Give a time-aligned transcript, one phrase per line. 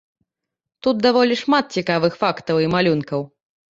[0.87, 3.21] Тут даволі шмат цікавых фактаў і малюнкаў.